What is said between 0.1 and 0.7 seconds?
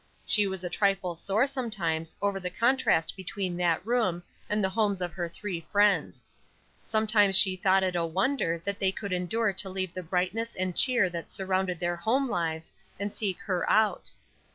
She was a